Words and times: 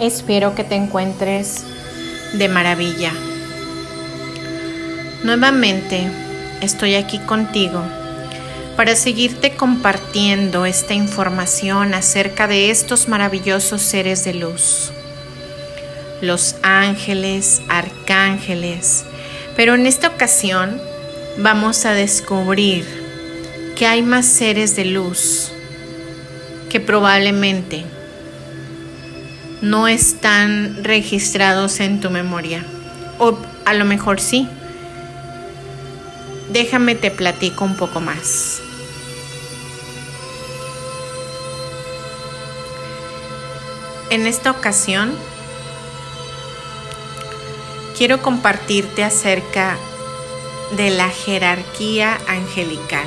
Espero 0.00 0.54
que 0.54 0.64
te 0.64 0.76
encuentres 0.76 1.62
de 2.32 2.48
maravilla. 2.48 3.12
Nuevamente 5.24 6.10
estoy 6.62 6.94
aquí 6.94 7.18
contigo 7.18 7.82
para 8.78 8.96
seguirte 8.96 9.56
compartiendo 9.56 10.64
esta 10.64 10.94
información 10.94 11.92
acerca 11.92 12.46
de 12.46 12.70
estos 12.70 13.08
maravillosos 13.08 13.82
seres 13.82 14.24
de 14.24 14.32
luz. 14.32 14.90
Los 16.22 16.56
ángeles, 16.62 17.60
arcángeles, 17.68 19.04
pero 19.54 19.74
en 19.74 19.86
esta 19.86 20.08
ocasión 20.08 20.80
vamos 21.36 21.84
a 21.84 21.92
descubrir 21.92 22.86
que 23.76 23.86
hay 23.86 24.00
más 24.00 24.24
seres 24.24 24.76
de 24.76 24.86
luz 24.86 25.52
que 26.70 26.80
probablemente 26.80 27.84
no 29.62 29.88
están 29.88 30.82
registrados 30.82 31.80
en 31.80 32.00
tu 32.00 32.10
memoria. 32.10 32.64
O 33.18 33.38
a 33.64 33.74
lo 33.74 33.84
mejor 33.84 34.20
sí. 34.20 34.48
Déjame 36.50 36.94
te 36.94 37.10
platico 37.10 37.64
un 37.64 37.76
poco 37.76 38.00
más. 38.00 38.60
En 44.10 44.26
esta 44.26 44.50
ocasión 44.50 45.14
quiero 47.96 48.22
compartirte 48.22 49.04
acerca 49.04 49.76
de 50.76 50.90
la 50.90 51.08
jerarquía 51.10 52.18
angelical. 52.26 53.06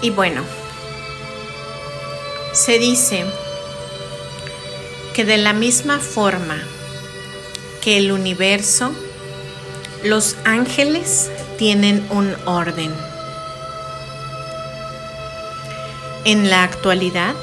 Y 0.00 0.10
bueno, 0.10 0.42
se 2.52 2.78
dice 2.78 3.24
que 5.14 5.24
de 5.24 5.38
la 5.38 5.52
misma 5.52 5.98
forma 5.98 6.62
que 7.80 7.98
el 7.98 8.12
universo, 8.12 8.92
los 10.04 10.36
ángeles 10.44 11.30
tienen 11.56 12.06
un 12.10 12.34
orden. 12.44 12.92
En 16.24 16.50
la 16.50 16.62
actualidad, 16.62 17.34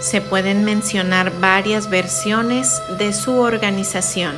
se 0.00 0.20
pueden 0.20 0.64
mencionar 0.64 1.38
varias 1.40 1.90
versiones 1.90 2.80
de 2.98 3.12
su 3.12 3.38
organización, 3.38 4.34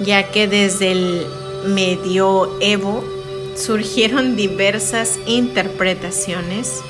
ya 0.00 0.30
que 0.30 0.48
desde 0.48 0.92
el 0.92 1.26
medioevo 1.64 3.15
surgieron 3.56 4.36
diversas 4.36 5.18
interpretaciones 5.26 6.80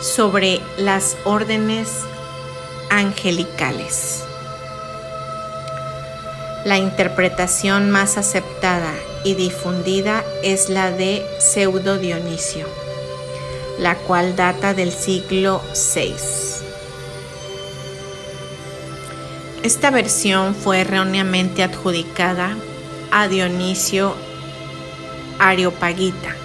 sobre 0.00 0.60
las 0.78 1.16
órdenes 1.24 1.88
angelicales. 2.88 4.24
La 6.64 6.78
interpretación 6.78 7.90
más 7.90 8.16
aceptada 8.16 8.92
y 9.24 9.34
difundida 9.34 10.24
es 10.42 10.68
la 10.68 10.90
de 10.90 11.24
Pseudo 11.38 11.98
Dionisio, 11.98 12.66
la 13.78 13.96
cual 13.96 14.36
data 14.36 14.74
del 14.74 14.92
siglo 14.92 15.62
VI. 15.94 16.14
Esta 19.62 19.90
versión 19.90 20.54
fue 20.54 20.80
erróneamente 20.80 21.62
adjudicada 21.62 22.56
a 23.10 23.28
Dionisio 23.28 24.14
Areopagita, 25.40 26.36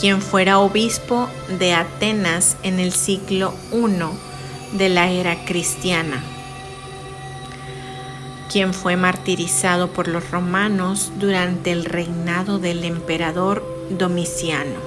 quien 0.00 0.22
fuera 0.22 0.60
obispo 0.60 1.28
de 1.58 1.74
Atenas 1.74 2.56
en 2.62 2.78
el 2.78 2.92
siglo 2.92 3.52
I 3.72 4.76
de 4.78 4.88
la 4.88 5.10
era 5.10 5.44
cristiana, 5.44 6.22
quien 8.52 8.72
fue 8.72 8.96
martirizado 8.96 9.88
por 9.92 10.06
los 10.06 10.30
romanos 10.30 11.10
durante 11.18 11.72
el 11.72 11.84
reinado 11.84 12.60
del 12.60 12.84
emperador 12.84 13.64
Domiciano. 13.90 14.78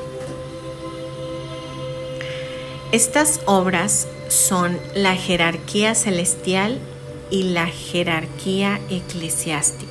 Estas 2.94 3.42
obras 3.46 4.08
son 4.30 4.78
la 4.96 5.16
jerarquía 5.16 5.96
celestial 5.96 6.80
y 7.30 7.44
la 7.44 7.68
jerarquía 7.68 8.80
eclesiástica. 8.90 9.91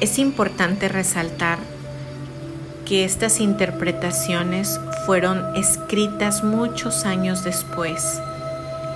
Es 0.00 0.20
importante 0.20 0.88
resaltar 0.88 1.58
que 2.86 3.04
estas 3.04 3.40
interpretaciones 3.40 4.80
fueron 5.04 5.56
escritas 5.56 6.44
muchos 6.44 7.04
años 7.04 7.42
después 7.42 8.20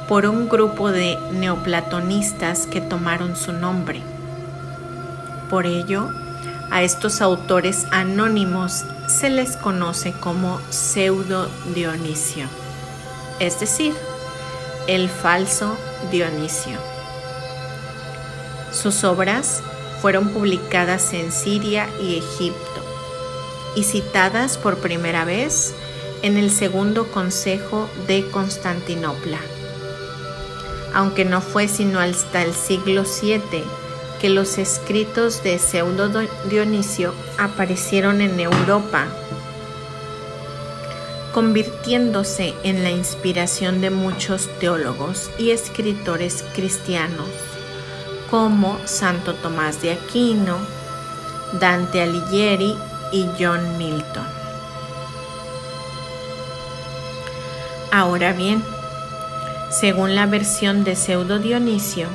por 0.09 0.27
un 0.27 0.49
grupo 0.49 0.93
de 0.93 1.19
neoplatonistas 1.33 2.69
que 2.69 2.81
tomaron 2.81 3.35
su 3.35 3.53
nombre. 3.53 4.01
Por 5.51 5.67
ello, 5.67 6.09
a 6.71 6.83
estos 6.83 7.21
autores 7.21 7.87
anónimos 7.91 8.84
se 9.09 9.29
les 9.29 9.57
conoce 9.57 10.13
como 10.13 10.61
pseudo 10.71 11.51
Dionisio, 11.75 12.47
es 13.41 13.59
decir, 13.59 13.93
el 14.87 15.09
falso 15.09 15.77
Dionisio. 16.13 16.79
Sus 18.71 19.03
obras 19.03 19.63
fueron 20.03 20.31
publicadas 20.31 21.13
en 21.13 21.31
Siria 21.31 21.89
y 22.03 22.17
Egipto 22.17 22.83
y 23.77 23.85
citadas 23.85 24.59
por 24.59 24.79
primera 24.79 25.25
vez 25.25 25.75
en 26.23 26.37
el 26.37 26.51
Segundo 26.51 27.07
Consejo 27.07 27.89
de 28.09 28.27
Constantinopla. 28.27 29.39
Aunque 30.93 31.25
no 31.25 31.41
fue 31.41 31.69
sino 31.69 32.01
hasta 32.01 32.43
el 32.43 32.53
siglo 32.53 33.05
VII 33.05 33.63
que 34.21 34.29
los 34.29 34.59
escritos 34.59 35.45
de 35.45 35.61
Pseudo 35.61 36.11
Dionisio 36.51 37.15
aparecieron 37.39 38.21
en 38.21 38.41
Europa, 38.41 39.07
convirtiéndose 41.33 42.55
en 42.65 42.83
la 42.83 42.91
inspiración 42.91 43.81
de 43.81 43.91
muchos 43.91 44.48
teólogos 44.59 45.31
y 45.39 45.51
escritores 45.51 46.45
cristianos 46.55 47.52
como 48.33 48.79
Santo 48.87 49.34
Tomás 49.34 49.83
de 49.83 49.93
Aquino, 49.93 50.57
Dante 51.61 52.01
Alighieri 52.01 52.75
y 53.13 53.29
John 53.39 53.77
Milton. 53.77 54.27
Ahora 57.91 58.33
bien, 58.33 58.65
según 59.71 60.15
la 60.15 60.25
versión 60.25 60.83
de 60.83 60.97
Pseudo 60.97 61.41
Dionisio, 61.41 62.07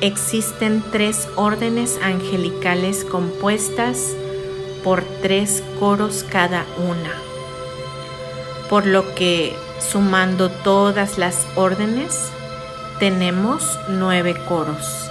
existen 0.00 0.82
tres 0.90 1.28
órdenes 1.36 1.98
angelicales 2.02 3.04
compuestas 3.04 4.14
por 4.82 5.04
tres 5.20 5.62
coros 5.78 6.24
cada 6.30 6.64
una, 6.78 7.12
por 8.70 8.86
lo 8.86 9.14
que 9.14 9.54
sumando 9.80 10.48
todas 10.48 11.18
las 11.18 11.46
órdenes 11.56 12.30
tenemos 12.98 13.78
nueve 13.90 14.34
coros. 14.48 15.10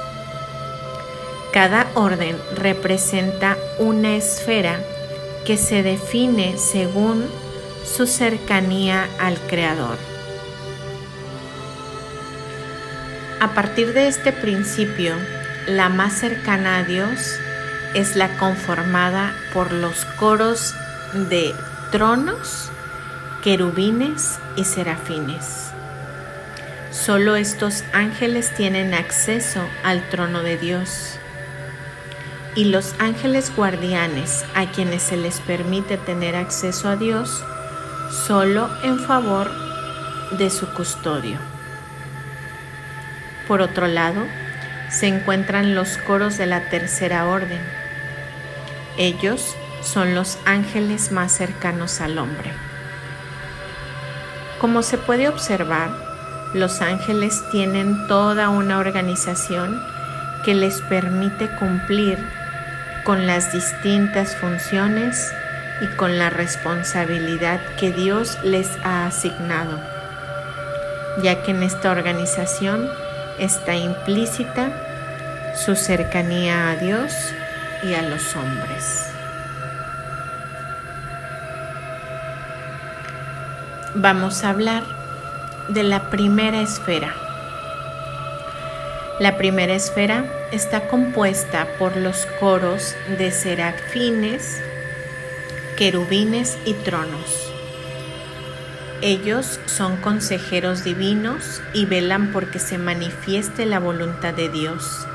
Cada 1.55 1.87
orden 1.93 2.37
representa 2.57 3.55
una 3.79 4.17
esfera 4.17 4.77
que 5.45 5.55
se 5.55 5.83
define 5.83 6.57
según 6.57 7.25
su 7.85 8.07
cercanía 8.07 9.07
al 9.21 9.37
Creador. 9.47 9.97
A 13.39 13.53
partir 13.53 13.93
de 13.93 14.09
este 14.09 14.33
principio, 14.33 15.15
la 15.65 15.87
más 15.87 16.11
cercana 16.19 16.79
a 16.79 16.83
Dios 16.83 17.39
es 17.93 18.17
la 18.17 18.35
conformada 18.35 19.33
por 19.53 19.71
los 19.71 20.03
coros 20.19 20.75
de 21.13 21.55
tronos, 21.89 22.69
querubines 23.41 24.39
y 24.57 24.65
serafines. 24.65 25.69
Solo 26.91 27.37
estos 27.37 27.85
ángeles 27.93 28.53
tienen 28.55 28.93
acceso 28.93 29.61
al 29.85 30.09
trono 30.09 30.43
de 30.43 30.57
Dios 30.57 31.17
y 32.55 32.65
los 32.65 32.95
ángeles 32.99 33.53
guardianes 33.55 34.45
a 34.55 34.71
quienes 34.71 35.03
se 35.03 35.17
les 35.17 35.41
permite 35.41 35.97
tener 35.97 36.35
acceso 36.35 36.87
a 36.87 36.95
Dios 36.95 37.43
solo 38.09 38.69
en 38.83 38.97
favor 38.99 39.51
de 40.31 40.49
su 40.49 40.67
custodio. 40.67 41.37
Por 43.47 43.61
otro 43.61 43.87
lado, 43.87 44.23
se 44.89 45.07
encuentran 45.07 45.75
los 45.75 45.97
coros 45.97 46.37
de 46.37 46.45
la 46.45 46.69
tercera 46.69 47.27
orden. 47.27 47.61
Ellos 48.97 49.55
son 49.81 50.15
los 50.15 50.37
ángeles 50.45 51.11
más 51.11 51.33
cercanos 51.33 51.99
al 51.99 52.17
hombre. 52.17 52.51
Como 54.61 54.81
se 54.81 54.97
puede 54.97 55.27
observar, 55.27 55.89
los 56.53 56.81
ángeles 56.81 57.43
tienen 57.51 58.07
toda 58.07 58.47
una 58.47 58.79
organización 58.79 59.83
que 60.45 60.55
les 60.55 60.79
permite 60.81 61.49
cumplir 61.57 62.17
con 63.05 63.27
las 63.27 63.53
distintas 63.53 64.35
funciones 64.35 65.31
y 65.79 65.85
con 65.95 66.17
la 66.17 66.31
responsabilidad 66.31 67.61
que 67.77 67.91
Dios 67.91 68.39
les 68.43 68.67
ha 68.83 69.05
asignado, 69.05 69.79
ya 71.21 71.43
que 71.43 71.51
en 71.51 71.61
esta 71.61 71.91
organización 71.91 72.89
está 73.37 73.75
implícita 73.75 74.71
su 75.55 75.75
cercanía 75.75 76.71
a 76.71 76.75
Dios 76.77 77.13
y 77.83 77.93
a 77.93 78.01
los 78.01 78.35
hombres. 78.35 79.05
Vamos 83.93 84.43
a 84.43 84.49
hablar 84.49 84.83
de 85.69 85.83
la 85.83 86.09
primera 86.09 86.59
esfera. 86.59 87.24
La 89.17 89.37
primera 89.37 89.73
esfera 89.73 90.25
está 90.51 90.89
compuesta 90.89 91.67
por 91.79 91.95
los 91.95 92.25
coros 92.37 92.97
de 93.17 93.31
serafines, 93.31 94.61
querubines 95.77 96.57
y 96.65 96.73
tronos. 96.73 97.53
Ellos 99.01 99.61
son 99.67 99.95
consejeros 99.97 100.83
divinos 100.83 101.61
y 101.73 101.85
velan 101.85 102.33
porque 102.33 102.59
se 102.59 102.77
manifieste 102.77 103.65
la 103.65 103.79
voluntad 103.79 104.33
de 104.33 104.49
Dios, 104.49 105.07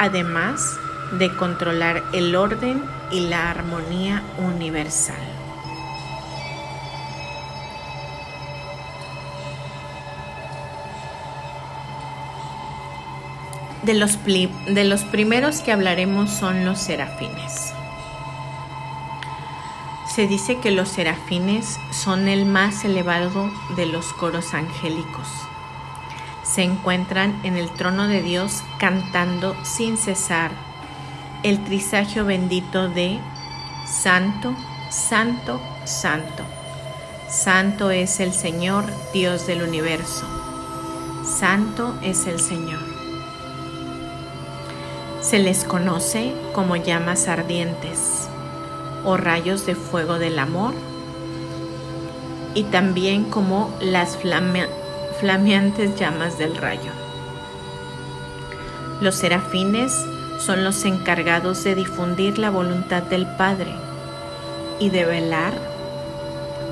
además 0.00 0.76
de 1.12 1.32
controlar 1.36 2.02
el 2.12 2.34
orden 2.34 2.82
y 3.12 3.28
la 3.28 3.52
armonía 3.52 4.24
universal. 4.36 5.29
De 13.82 13.94
los, 13.94 14.18
de 14.24 14.84
los 14.84 15.04
primeros 15.04 15.60
que 15.60 15.72
hablaremos 15.72 16.30
son 16.30 16.64
los 16.64 16.78
serafines. 16.78 17.72
Se 20.14 20.26
dice 20.26 20.58
que 20.58 20.70
los 20.70 20.88
serafines 20.88 21.78
son 21.90 22.28
el 22.28 22.44
más 22.44 22.84
elevado 22.84 23.50
de 23.76 23.86
los 23.86 24.12
coros 24.12 24.54
angélicos. 24.54 25.28
Se 26.42 26.62
encuentran 26.62 27.40
en 27.44 27.56
el 27.56 27.70
trono 27.70 28.08
de 28.08 28.20
Dios 28.20 28.62
cantando 28.78 29.56
sin 29.62 29.96
cesar 29.96 30.50
el 31.42 31.62
trisagio 31.64 32.24
bendito 32.24 32.88
de 32.88 33.18
Santo, 33.86 34.54
Santo, 34.90 35.60
Santo. 35.84 36.44
Santo 37.28 37.90
es 37.90 38.20
el 38.20 38.32
Señor, 38.32 38.84
Dios 39.12 39.46
del 39.46 39.62
universo. 39.62 40.26
Santo 41.24 41.98
es 42.02 42.26
el 42.26 42.40
Señor. 42.40 42.89
Se 45.30 45.38
les 45.38 45.62
conoce 45.62 46.34
como 46.52 46.74
llamas 46.74 47.28
ardientes 47.28 48.28
o 49.04 49.16
rayos 49.16 49.64
de 49.64 49.76
fuego 49.76 50.18
del 50.18 50.40
amor 50.40 50.74
y 52.52 52.64
también 52.64 53.22
como 53.22 53.72
las 53.80 54.16
flameantes 54.16 55.94
llamas 55.94 56.36
del 56.36 56.56
rayo. 56.56 56.90
Los 59.00 59.14
serafines 59.14 59.92
son 60.40 60.64
los 60.64 60.84
encargados 60.84 61.62
de 61.62 61.76
difundir 61.76 62.36
la 62.36 62.50
voluntad 62.50 63.04
del 63.04 63.28
Padre 63.36 63.72
y 64.80 64.90
de 64.90 65.04
velar 65.04 65.52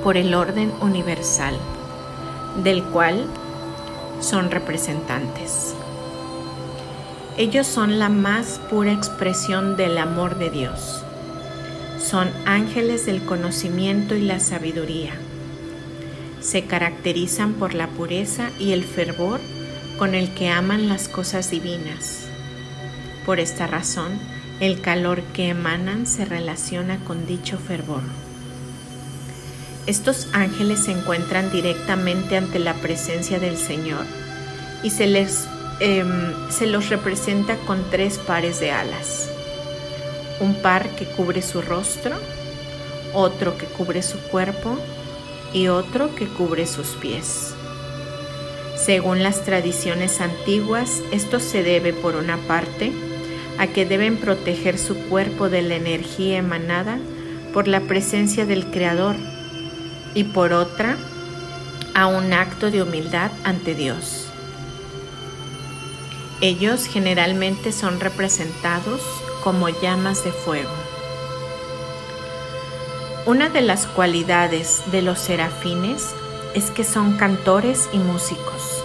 por 0.03 0.17
el 0.17 0.33
orden 0.33 0.73
universal, 0.81 1.57
del 2.61 2.83
cual 2.83 3.25
son 4.19 4.51
representantes. 4.51 5.75
Ellos 7.39 7.65
son 7.65 7.97
la 7.97 8.09
más 8.09 8.61
pura 8.69 8.93
expresión 8.93 9.75
del 9.75 9.97
amor 9.97 10.37
de 10.37 10.51
Dios 10.51 11.03
son 11.99 12.29
ángeles 12.45 13.05
del 13.05 13.21
conocimiento 13.23 14.15
y 14.15 14.21
la 14.21 14.39
sabiduría. 14.39 15.13
Se 16.41 16.63
caracterizan 16.63 17.53
por 17.53 17.73
la 17.73 17.87
pureza 17.87 18.49
y 18.57 18.71
el 18.71 18.83
fervor 18.83 19.39
con 19.97 20.15
el 20.15 20.33
que 20.33 20.49
aman 20.49 20.87
las 20.87 21.09
cosas 21.09 21.51
divinas. 21.51 22.21
Por 23.25 23.39
esta 23.39 23.67
razón, 23.67 24.17
el 24.59 24.81
calor 24.81 25.21
que 25.33 25.49
emanan 25.49 26.07
se 26.07 26.25
relaciona 26.25 26.97
con 27.03 27.27
dicho 27.27 27.57
fervor. 27.57 28.01
Estos 29.85 30.27
ángeles 30.33 30.85
se 30.85 30.91
encuentran 30.91 31.51
directamente 31.51 32.37
ante 32.37 32.59
la 32.59 32.75
presencia 32.75 33.39
del 33.39 33.57
Señor 33.57 34.05
y 34.83 34.91
se, 34.91 35.07
les, 35.07 35.47
em, 35.79 36.33
se 36.49 36.67
los 36.67 36.89
representa 36.89 37.57
con 37.57 37.89
tres 37.89 38.17
pares 38.17 38.59
de 38.59 38.71
alas 38.71 39.29
un 40.39 40.55
par 40.55 40.89
que 40.95 41.05
cubre 41.05 41.41
su 41.41 41.61
rostro, 41.61 42.15
otro 43.13 43.57
que 43.57 43.65
cubre 43.65 44.01
su 44.01 44.17
cuerpo 44.19 44.77
y 45.53 45.67
otro 45.67 46.15
que 46.15 46.27
cubre 46.27 46.65
sus 46.65 46.89
pies. 46.89 47.53
Según 48.77 49.23
las 49.23 49.43
tradiciones 49.43 50.21
antiguas, 50.21 51.01
esto 51.11 51.39
se 51.39 51.63
debe 51.63 51.91
por 51.91 52.15
una 52.15 52.37
parte 52.37 52.93
a 53.57 53.67
que 53.67 53.85
deben 53.85 54.17
proteger 54.17 54.77
su 54.77 54.95
cuerpo 54.95 55.49
de 55.49 55.61
la 55.61 55.75
energía 55.75 56.37
emanada 56.37 56.97
por 57.53 57.67
la 57.67 57.81
presencia 57.81 58.45
del 58.45 58.67
Creador 58.67 59.15
y 60.13 60.23
por 60.23 60.53
otra 60.53 60.95
a 61.93 62.07
un 62.07 62.31
acto 62.31 62.71
de 62.71 62.81
humildad 62.81 63.31
ante 63.43 63.75
Dios. 63.75 64.28
Ellos 66.41 66.85
generalmente 66.85 67.73
son 67.73 67.99
representados 67.99 69.01
como 69.43 69.67
llamas 69.67 70.23
de 70.23 70.31
fuego. 70.31 70.71
Una 73.25 73.49
de 73.49 73.61
las 73.61 73.87
cualidades 73.87 74.83
de 74.91 75.01
los 75.01 75.19
serafines 75.19 76.11
es 76.55 76.71
que 76.71 76.85
son 76.85 77.17
cantores 77.17 77.89
y 77.91 77.97
músicos. 77.97 78.83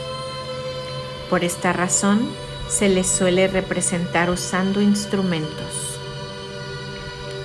Por 1.31 1.45
esta 1.45 1.73
razón 1.73 2.29
se 2.69 2.89
les 2.89 3.07
suele 3.07 3.47
representar 3.47 4.31
usando 4.31 4.81
instrumentos. 4.81 6.01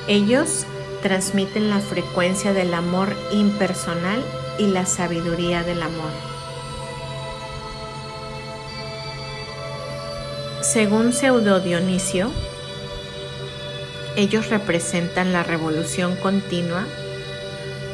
Ellos 0.07 0.65
transmiten 1.03 1.69
la 1.69 1.81
frecuencia 1.81 2.51
del 2.51 2.73
amor 2.73 3.15
impersonal 3.31 4.23
y 4.57 4.65
la 4.65 4.87
sabiduría 4.87 5.61
del 5.61 5.83
amor. 5.83 6.28
Según 10.71 11.13
Pseudo 11.13 11.59
Dionisio, 11.59 12.29
ellos 14.15 14.51
representan 14.51 15.33
la 15.33 15.41
revolución 15.41 16.15
continua 16.17 16.85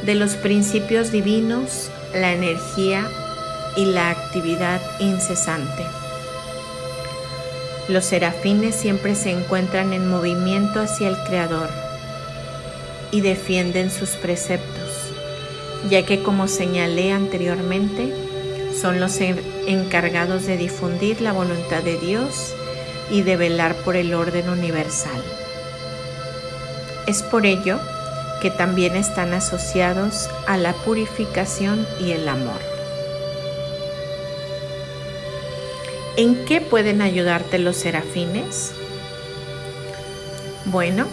de 0.05 0.15
los 0.15 0.31
principios 0.35 1.09
divinos, 1.09 1.89
la 2.13 2.33
energía 2.33 3.07
y 3.77 3.85
la 3.85 4.09
actividad 4.09 4.81
incesante. 4.99 5.85
Los 7.87 8.03
serafines 8.03 8.75
siempre 8.75 9.15
se 9.15 9.31
encuentran 9.31 9.93
en 9.93 10.09
movimiento 10.09 10.81
hacia 10.81 11.07
el 11.07 11.17
Creador 11.19 11.69
y 13.09 13.21
defienden 13.21 13.89
sus 13.89 14.09
preceptos, 14.17 15.13
ya 15.89 16.05
que 16.05 16.21
como 16.21 16.49
señalé 16.49 17.13
anteriormente, 17.13 18.13
son 18.77 18.99
los 18.99 19.21
encargados 19.21 20.45
de 20.45 20.57
difundir 20.57 21.21
la 21.21 21.31
voluntad 21.31 21.81
de 21.81 21.97
Dios 21.97 22.53
y 23.09 23.21
de 23.21 23.37
velar 23.37 23.75
por 23.75 23.95
el 23.95 24.13
orden 24.13 24.49
universal. 24.49 25.21
Es 27.07 27.21
por 27.21 27.45
ello 27.45 27.79
que 28.41 28.51
también 28.51 28.95
están 28.95 29.33
asociados 29.33 30.29
a 30.47 30.57
la 30.57 30.73
purificación 30.73 31.87
y 31.99 32.11
el 32.11 32.27
amor. 32.27 32.59
¿En 36.17 36.45
qué 36.45 36.61
pueden 36.61 37.01
ayudarte 37.01 37.59
los 37.59 37.75
serafines? 37.75 38.71
Bueno, 40.65 41.05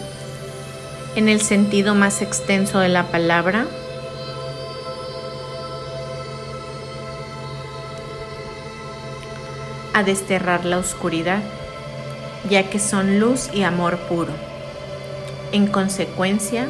en 1.15 1.29
el 1.29 1.41
sentido 1.41 1.93
más 1.93 2.21
extenso 2.21 2.79
de 2.79 2.89
la 2.89 3.11
palabra, 3.11 3.67
a 9.93 10.03
desterrar 10.03 10.65
la 10.65 10.79
oscuridad, 10.79 11.43
ya 12.49 12.69
que 12.69 12.79
son 12.79 13.19
luz 13.19 13.49
y 13.53 13.63
amor 13.63 13.97
puro. 14.09 14.33
En 15.51 15.67
consecuencia, 15.67 16.67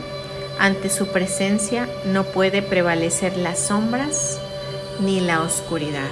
ante 0.59 0.89
su 0.89 1.07
presencia 1.07 1.89
no 2.05 2.23
puede 2.23 2.61
prevalecer 2.61 3.37
las 3.37 3.59
sombras 3.59 4.39
ni 4.99 5.19
la 5.19 5.41
oscuridad. 5.41 6.11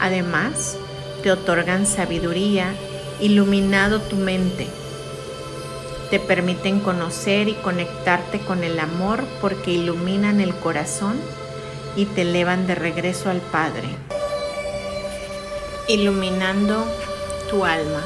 Además, 0.00 0.76
te 1.22 1.30
otorgan 1.30 1.86
sabiduría, 1.86 2.72
iluminado 3.20 4.00
tu 4.00 4.16
mente. 4.16 4.66
Te 6.10 6.18
permiten 6.18 6.80
conocer 6.80 7.48
y 7.48 7.54
conectarte 7.54 8.38
con 8.40 8.64
el 8.64 8.78
amor 8.80 9.24
porque 9.40 9.72
iluminan 9.72 10.40
el 10.40 10.54
corazón 10.54 11.20
y 11.96 12.06
te 12.06 12.22
elevan 12.22 12.66
de 12.66 12.74
regreso 12.74 13.28
al 13.28 13.40
Padre, 13.40 13.88
iluminando 15.88 16.86
tu 17.48 17.64
alma. 17.64 18.04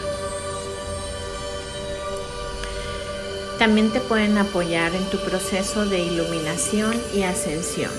También 3.58 3.92
te 3.92 4.00
pueden 4.00 4.38
apoyar 4.38 4.94
en 4.94 5.04
tu 5.10 5.18
proceso 5.18 5.84
de 5.84 6.00
iluminación 6.00 7.00
y 7.14 7.22
ascensión, 7.22 7.92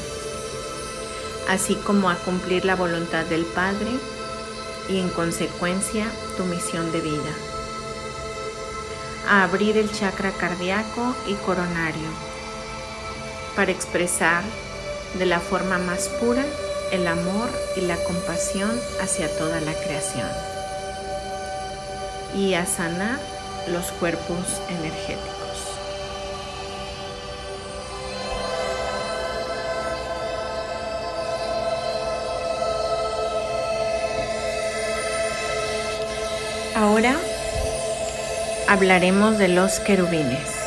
así 1.50 1.75
como 1.75 2.09
a 2.09 2.15
cumplir 2.15 2.65
la 2.65 2.75
voluntad 2.75 3.25
del 3.25 3.45
Padre 3.45 3.91
y 4.89 5.00
en 5.00 5.09
consecuencia 5.09 6.07
tu 6.35 6.43
misión 6.45 6.91
de 6.91 7.01
vida. 7.01 7.33
A 9.29 9.43
abrir 9.43 9.77
el 9.77 9.89
chakra 9.91 10.31
cardíaco 10.31 11.15
y 11.27 11.35
coronario 11.35 12.09
para 13.55 13.71
expresar 13.71 14.43
de 15.17 15.25
la 15.25 15.39
forma 15.39 15.77
más 15.77 16.09
pura 16.09 16.43
el 16.91 17.07
amor 17.07 17.50
y 17.77 17.81
la 17.81 17.95
compasión 18.03 18.71
hacia 19.01 19.33
toda 19.38 19.62
la 19.62 19.73
creación 19.73 20.27
y 22.36 22.54
a 22.54 22.66
sanar 22.66 23.20
los 23.68 23.92
cuerpos 23.94 24.62
energéticos. 24.70 25.34
Ahora 36.75 37.16
hablaremos 38.68 39.38
de 39.38 39.48
los 39.48 39.80
querubines. 39.80 40.62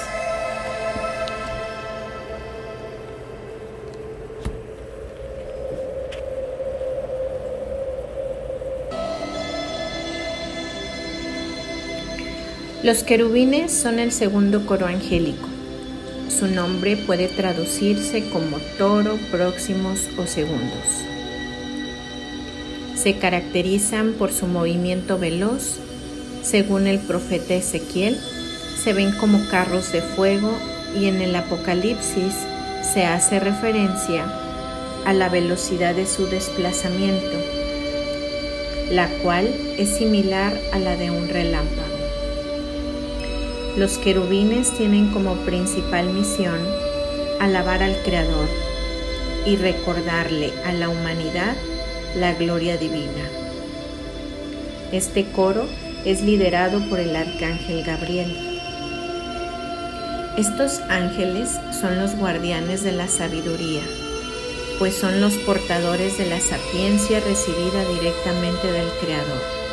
Los 12.87 13.03
querubines 13.03 13.73
son 13.73 13.99
el 13.99 14.13
segundo 14.13 14.65
coro 14.65 14.87
angélico. 14.87 15.49
Su 16.29 16.47
nombre 16.47 16.97
puede 16.97 17.27
traducirse 17.27 18.29
como 18.31 18.59
toro, 18.79 19.19
próximos 19.33 20.03
o 20.17 20.25
segundos. 20.25 20.87
Se 22.95 23.17
caracterizan 23.17 24.13
por 24.13 24.33
su 24.33 24.47
movimiento 24.47 25.19
veloz. 25.19 25.81
Según 26.45 26.87
el 26.87 27.01
profeta 27.01 27.55
Ezequiel, 27.55 28.21
se 28.81 28.93
ven 28.93 29.11
como 29.19 29.49
carros 29.49 29.91
de 29.91 30.01
fuego 30.03 30.53
y 30.97 31.07
en 31.07 31.21
el 31.23 31.35
Apocalipsis 31.35 32.35
se 32.95 33.05
hace 33.05 33.41
referencia 33.41 34.33
a 35.05 35.13
la 35.13 35.29
velocidad 35.29 35.97
de 35.97 36.07
su 36.07 36.29
desplazamiento, 36.29 37.37
la 38.93 39.09
cual 39.25 39.53
es 39.77 39.89
similar 39.89 40.57
a 40.73 40.79
la 40.79 40.97
de 40.97 41.11
un 41.11 41.29
relámpago. 41.29 41.86
Los 43.77 43.99
querubines 43.99 44.71
tienen 44.71 45.09
como 45.13 45.35
principal 45.45 46.09
misión 46.09 46.59
alabar 47.41 47.83
al 47.83 48.03
Creador 48.05 48.49
y 49.45 49.57
recordarle 49.57 50.51
a 50.65 50.73
la 50.73 50.89
humanidad 50.89 51.55
la 52.15 52.33
gloria 52.33 52.79
divina. 52.79 53.29
Este 54.93 55.27
coro 55.27 55.67
es 56.07 56.23
liderado 56.23 56.89
por 56.89 57.01
el 57.01 57.15
arcángel 57.15 57.85
Gabriel. 57.85 58.35
Estos 60.39 60.81
ángeles 60.89 61.51
son 61.79 61.99
los 61.99 62.17
guardianes 62.17 62.83
de 62.83 62.93
la 62.93 63.09
sabiduría, 63.09 63.83
pues 64.79 64.95
son 64.95 65.21
los 65.21 65.35
portadores 65.35 66.17
de 66.17 66.31
la 66.31 66.41
sapiencia 66.41 67.21
recibida 67.21 67.87
directamente 67.91 68.73
del 68.73 68.89
Creador. 69.03 69.66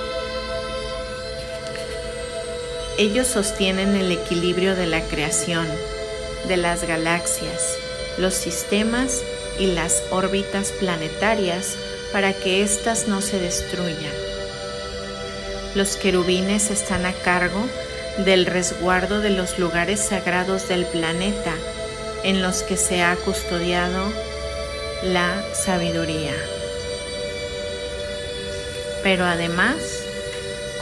Ellos 2.97 3.27
sostienen 3.27 3.95
el 3.95 4.11
equilibrio 4.11 4.75
de 4.75 4.85
la 4.85 5.01
creación, 5.01 5.67
de 6.47 6.57
las 6.57 6.83
galaxias, 6.83 7.77
los 8.17 8.35
sistemas 8.35 9.21
y 9.57 9.67
las 9.67 10.03
órbitas 10.11 10.71
planetarias 10.71 11.75
para 12.11 12.33
que 12.33 12.61
éstas 12.61 13.07
no 13.07 13.21
se 13.21 13.39
destruyan. 13.39 14.13
Los 15.73 15.95
querubines 15.95 16.69
están 16.69 17.07
a 17.07 17.13
cargo 17.13 17.65
del 18.19 18.45
resguardo 18.45 19.21
de 19.21 19.31
los 19.31 19.57
lugares 19.57 19.99
sagrados 19.99 20.67
del 20.67 20.85
planeta 20.85 21.55
en 22.23 22.43
los 22.43 22.61
que 22.61 22.77
se 22.77 23.01
ha 23.01 23.15
custodiado 23.15 24.13
la 25.01 25.43
sabiduría. 25.55 26.35
Pero 29.01 29.25
además, 29.25 30.02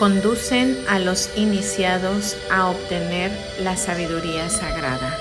conducen 0.02 0.84
a 0.90 0.98
los 0.98 1.30
iniciados 1.36 2.36
a 2.50 2.70
obtener 2.72 3.30
la 3.60 3.78
sabiduría 3.78 4.50
sagrada. 4.50 5.16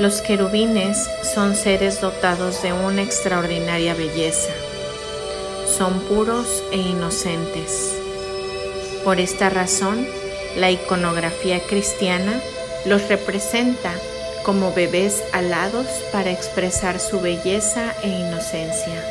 Los 0.00 0.20
querubines 0.20 1.08
son 1.32 1.54
seres 1.54 2.00
dotados 2.00 2.60
de 2.60 2.72
una 2.72 3.02
extraordinaria 3.02 3.94
belleza. 3.94 4.50
Son 5.78 6.00
puros 6.00 6.64
e 6.72 6.78
inocentes. 6.78 7.94
Por 9.04 9.20
esta 9.20 9.48
razón, 9.48 10.08
la 10.56 10.72
iconografía 10.72 11.60
cristiana 11.60 12.40
los 12.84 13.06
representa 13.06 13.92
como 14.46 14.72
bebés 14.72 15.24
alados 15.32 15.88
para 16.12 16.30
expresar 16.30 17.00
su 17.00 17.20
belleza 17.20 17.92
e 18.04 18.08
inocencia. 18.08 19.04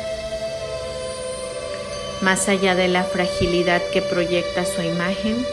Más 2.22 2.48
allá 2.48 2.74
de 2.74 2.88
la 2.88 3.04
fragilidad 3.04 3.82
que 3.92 4.00
proyecta 4.00 4.64
su 4.64 4.80
imagen, 4.80 5.46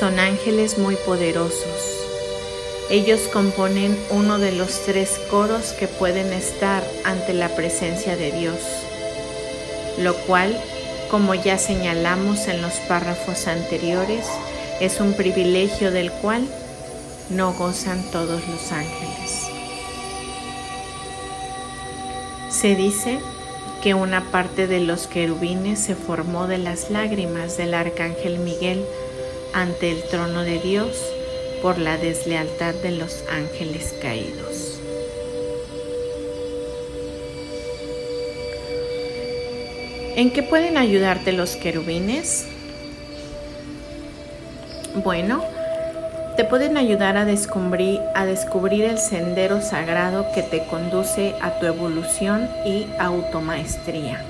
son 0.00 0.18
ángeles 0.18 0.78
muy 0.78 0.96
poderosos. 0.96 1.98
Ellos 2.88 3.20
componen 3.30 3.98
uno 4.08 4.38
de 4.38 4.52
los 4.52 4.80
tres 4.86 5.20
coros 5.30 5.74
que 5.78 5.88
pueden 5.88 6.32
estar 6.32 6.82
ante 7.04 7.34
la 7.34 7.50
presencia 7.50 8.16
de 8.16 8.32
Dios, 8.32 8.60
lo 9.98 10.14
cual, 10.24 10.58
como 11.10 11.34
ya 11.34 11.58
señalamos 11.58 12.48
en 12.48 12.62
los 12.62 12.72
párrafos 12.88 13.46
anteriores, 13.46 14.24
es 14.80 15.00
un 15.00 15.12
privilegio 15.12 15.90
del 15.90 16.10
cual 16.10 16.48
no 17.32 17.52
gozan 17.54 18.02
todos 18.10 18.46
los 18.48 18.72
ángeles. 18.72 19.48
Se 22.50 22.76
dice 22.76 23.18
que 23.82 23.94
una 23.94 24.30
parte 24.30 24.66
de 24.66 24.80
los 24.80 25.06
querubines 25.06 25.80
se 25.80 25.96
formó 25.96 26.46
de 26.46 26.58
las 26.58 26.90
lágrimas 26.90 27.56
del 27.56 27.74
arcángel 27.74 28.38
Miguel 28.38 28.84
ante 29.54 29.90
el 29.90 30.02
trono 30.04 30.42
de 30.42 30.60
Dios 30.60 30.96
por 31.62 31.78
la 31.78 31.96
deslealtad 31.96 32.74
de 32.74 32.92
los 32.92 33.24
ángeles 33.30 33.94
caídos. 34.00 34.78
¿En 40.14 40.30
qué 40.30 40.42
pueden 40.42 40.76
ayudarte 40.76 41.32
los 41.32 41.56
querubines? 41.56 42.46
Bueno, 45.02 45.42
te 46.36 46.44
pueden 46.44 46.78
ayudar 46.78 47.16
a 47.18 47.24
descubrir, 47.26 48.00
el 48.84 48.98
sendero 48.98 49.60
sagrado 49.60 50.26
que 50.34 50.42
te 50.42 50.64
conduce 50.64 51.34
a 51.42 51.58
tu 51.58 51.66
evolución 51.66 52.48
y 52.64 52.86
automaestría. 52.98 54.22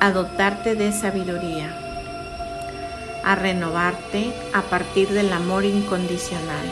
A 0.00 0.10
dotarte 0.12 0.74
de 0.74 0.92
sabiduría, 0.92 1.74
a 3.22 3.34
renovarte 3.34 4.32
a 4.54 4.62
partir 4.62 5.08
del 5.08 5.32
amor 5.32 5.64
incondicional, 5.64 6.66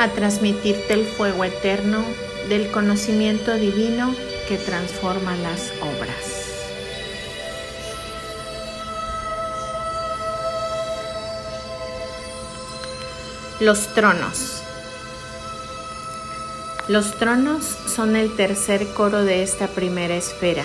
a 0.00 0.08
transmitirte 0.08 0.94
el 0.94 1.04
fuego 1.04 1.44
eterno 1.44 2.04
del 2.48 2.70
conocimiento 2.72 3.54
divino 3.54 4.14
que 4.48 4.56
transforma 4.56 5.36
las 5.36 5.72
obras. 5.80 6.03
Los 13.60 13.86
tronos. 13.94 14.64
Los 16.88 17.12
tronos 17.12 17.64
son 17.64 18.16
el 18.16 18.34
tercer 18.34 18.88
coro 18.94 19.22
de 19.22 19.44
esta 19.44 19.68
primera 19.68 20.16
esfera. 20.16 20.64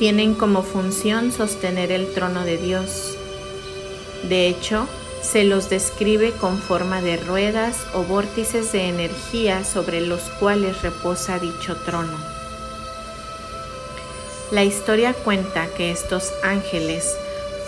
Tienen 0.00 0.34
como 0.34 0.64
función 0.64 1.30
sostener 1.30 1.92
el 1.92 2.12
trono 2.12 2.44
de 2.44 2.56
Dios. 2.56 3.14
De 4.28 4.48
hecho, 4.48 4.88
se 5.22 5.44
los 5.44 5.70
describe 5.70 6.32
con 6.32 6.58
forma 6.58 7.00
de 7.00 7.16
ruedas 7.16 7.76
o 7.94 8.02
vórtices 8.02 8.72
de 8.72 8.88
energía 8.88 9.62
sobre 9.62 10.00
los 10.00 10.22
cuales 10.40 10.82
reposa 10.82 11.38
dicho 11.38 11.76
trono. 11.76 12.18
La 14.50 14.64
historia 14.64 15.14
cuenta 15.14 15.68
que 15.76 15.92
estos 15.92 16.32
ángeles 16.42 17.16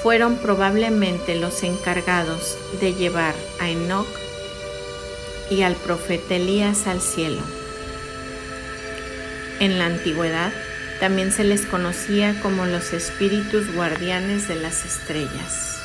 fueron 0.02 0.36
probablemente 0.36 1.36
los 1.36 1.62
encargados 1.62 2.58
de 2.80 2.94
llevar 2.94 3.36
a 3.60 3.70
Enoch 3.70 4.08
y 5.48 5.62
al 5.62 5.76
profeta 5.76 6.34
Elías 6.34 6.88
al 6.88 7.00
cielo. 7.00 7.40
En 9.60 9.78
la 9.78 9.86
antigüedad 9.86 10.52
también 10.98 11.30
se 11.30 11.44
les 11.44 11.66
conocía 11.66 12.40
como 12.40 12.66
los 12.66 12.92
espíritus 12.92 13.72
guardianes 13.72 14.48
de 14.48 14.56
las 14.56 14.84
estrellas. 14.84 15.78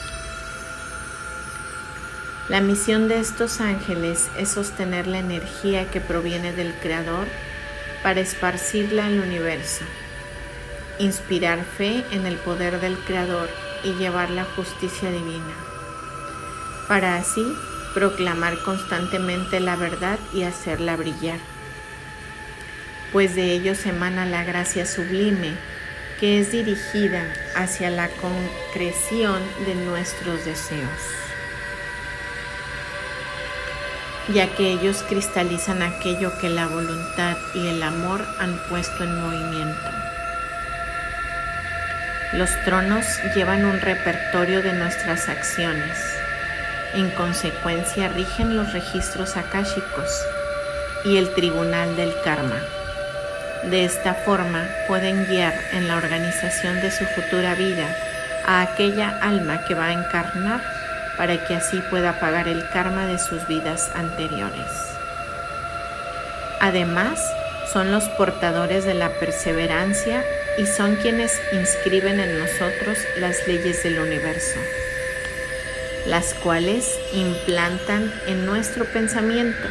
La 2.50 2.62
misión 2.62 3.08
de 3.08 3.20
estos 3.20 3.62
ángeles 3.62 4.30
es 4.40 4.50
sostener 4.50 5.06
la 5.06 5.20
energía 5.20 5.92
que 5.92 6.02
proviene 6.02 6.54
del 6.54 6.74
Creador 6.74 7.28
para 8.02 8.22
esparcirla 8.22 9.06
al 9.06 9.20
universo, 9.20 9.84
inspirar 10.98 11.64
fe 11.64 12.04
en 12.12 12.26
el 12.26 12.38
poder 12.38 12.80
del 12.80 12.98
Creador 13.00 13.50
y 13.84 13.94
llevar 13.94 14.30
la 14.30 14.44
justicia 14.44 15.12
divina, 15.12 15.56
para 16.88 17.16
así 17.16 17.46
proclamar 17.94 18.60
constantemente 18.60 19.60
la 19.60 19.76
verdad 19.76 20.20
y 20.34 20.44
hacerla 20.44 20.96
brillar, 20.96 21.40
pues 23.12 23.36
de 23.36 23.54
ellos 23.54 23.86
emana 23.86 24.26
la 24.26 24.44
gracia 24.44 24.86
sublime 24.86 25.56
que 26.20 26.40
es 26.40 26.52
dirigida 26.52 27.32
hacia 27.56 27.90
la 27.90 28.10
concreción 28.10 29.42
de 29.66 29.76
nuestros 29.76 30.46
deseos, 30.46 30.90
ya 34.34 34.48
que 34.56 34.72
ellos 34.72 35.04
cristalizan 35.08 35.84
aquello 35.84 36.32
que 36.40 36.50
la 36.50 36.68
voluntad 36.68 37.38
y 37.54 37.68
el 37.68 37.84
amor 37.84 38.26
han 38.40 38.58
puesto 38.68 39.04
en 39.04 39.22
movimiento. 39.22 40.07
Los 42.38 42.52
tronos 42.66 43.04
llevan 43.34 43.66
un 43.66 43.82
repertorio 43.82 44.62
de 44.62 44.72
nuestras 44.72 45.28
acciones. 45.28 45.98
En 46.94 47.10
consecuencia 47.10 48.10
rigen 48.10 48.56
los 48.56 48.74
registros 48.74 49.38
akáshicos 49.38 50.24
y 51.04 51.18
el 51.18 51.34
tribunal 51.34 51.96
del 51.96 52.14
karma. 52.24 52.62
De 53.64 53.86
esta 53.86 54.14
forma 54.14 54.68
pueden 54.86 55.26
guiar 55.26 55.56
en 55.74 55.88
la 55.88 55.96
organización 55.96 56.80
de 56.80 56.92
su 56.92 57.06
futura 57.06 57.56
vida 57.56 57.88
a 58.46 58.62
aquella 58.62 59.18
alma 59.24 59.66
que 59.66 59.74
va 59.74 59.86
a 59.86 59.94
encarnar 59.94 60.62
para 61.18 61.44
que 61.44 61.56
así 61.56 61.82
pueda 61.90 62.20
pagar 62.20 62.48
el 62.48 62.70
karma 62.70 63.08
de 63.08 63.18
sus 63.18 63.48
vidas 63.48 63.90
anteriores. 63.96 64.70
Además, 66.60 67.20
son 67.74 67.92
los 67.92 68.04
portadores 68.10 68.86
de 68.86 68.94
la 68.94 69.10
perseverancia 69.10 70.24
y 70.58 70.66
son 70.66 70.96
quienes 70.96 71.40
inscriben 71.54 72.20
en 72.20 72.40
nosotros 72.40 72.98
las 73.18 73.48
leyes 73.48 73.84
del 73.84 74.00
universo, 74.00 74.60
las 76.08 76.34
cuales 76.34 76.98
implantan 77.14 78.12
en 78.28 78.46
nuestro 78.46 78.86
pensamiento, 78.86 79.68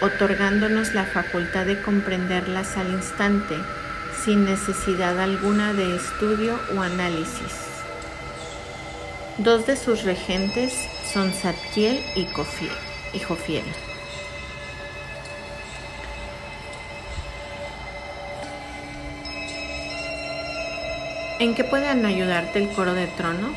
otorgándonos 0.00 0.94
la 0.94 1.04
facultad 1.04 1.66
de 1.66 1.80
comprenderlas 1.80 2.76
al 2.76 2.88
instante 2.88 3.56
sin 4.24 4.44
necesidad 4.44 5.18
alguna 5.18 5.72
de 5.72 5.96
estudio 5.96 6.58
o 6.76 6.82
análisis. 6.82 7.70
Dos 9.38 9.66
de 9.66 9.76
sus 9.76 10.02
regentes 10.02 10.72
son 11.12 11.32
Satkiel 11.32 12.02
y 12.14 12.26
Jofiel. 13.20 13.89
¿En 21.40 21.54
qué 21.54 21.64
pueden 21.64 22.04
ayudarte 22.04 22.58
el 22.58 22.68
coro 22.68 22.92
de 22.92 23.06
tronos? 23.06 23.56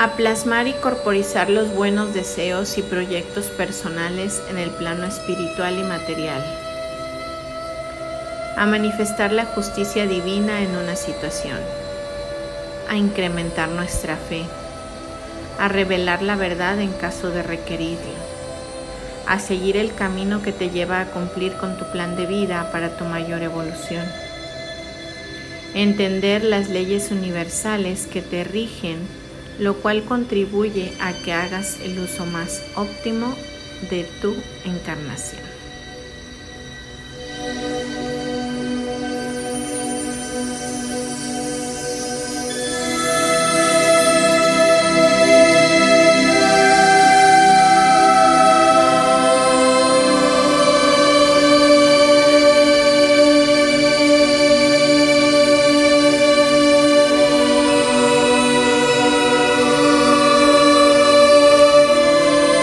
a 0.00 0.14
plasmar 0.14 0.68
y 0.68 0.74
corporizar 0.74 1.50
los 1.50 1.74
buenos 1.74 2.14
deseos 2.14 2.78
y 2.78 2.82
proyectos 2.82 3.46
personales 3.46 4.40
en 4.48 4.56
el 4.56 4.70
plano 4.70 5.06
espiritual 5.06 5.76
y 5.76 5.82
material, 5.82 6.40
a 8.56 8.64
manifestar 8.66 9.32
la 9.32 9.44
justicia 9.46 10.06
divina 10.06 10.60
en 10.62 10.76
una 10.76 10.94
situación, 10.94 11.58
a 12.88 12.96
incrementar 12.96 13.70
nuestra 13.70 14.16
fe, 14.16 14.44
a 15.58 15.68
revelar 15.68 16.22
la 16.22 16.36
verdad 16.36 16.80
en 16.80 16.92
caso 16.92 17.30
de 17.30 17.42
requerirlo, 17.42 18.14
a 19.26 19.38
seguir 19.38 19.76
el 19.76 19.94
camino 19.94 20.42
que 20.42 20.52
te 20.52 20.70
lleva 20.70 21.00
a 21.00 21.06
cumplir 21.06 21.52
con 21.54 21.76
tu 21.76 21.90
plan 21.90 22.16
de 22.16 22.26
vida 22.26 22.70
para 22.72 22.96
tu 22.96 23.04
mayor 23.04 23.42
evolución, 23.42 24.04
entender 25.74 26.44
las 26.44 26.68
leyes 26.68 27.10
universales 27.10 28.06
que 28.06 28.22
te 28.22 28.44
rigen, 28.44 28.98
lo 29.58 29.74
cual 29.74 30.04
contribuye 30.04 30.92
a 31.00 31.12
que 31.12 31.32
hagas 31.32 31.78
el 31.80 31.98
uso 31.98 32.24
más 32.24 32.62
óptimo 32.76 33.34
de 33.90 34.04
tu 34.20 34.34
encarnación. 34.64 35.57